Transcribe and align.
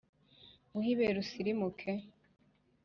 Nguhe 0.73 0.89
ibere 0.93 1.17
usirimuke. 1.23 1.91